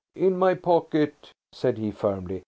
[0.15, 2.39] "In my pocket," said he firmly.